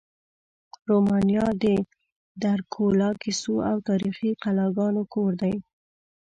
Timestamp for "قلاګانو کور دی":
4.43-5.55